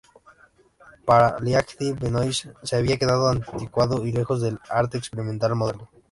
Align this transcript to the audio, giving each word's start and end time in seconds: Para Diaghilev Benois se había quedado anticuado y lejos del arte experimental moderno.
Para 1.05 1.37
Diaghilev 1.39 1.99
Benois 1.99 2.47
se 2.63 2.75
había 2.75 2.97
quedado 2.97 3.27
anticuado 3.29 4.03
y 4.07 4.11
lejos 4.11 4.41
del 4.41 4.57
arte 4.67 4.97
experimental 4.97 5.53
moderno. 5.55 5.91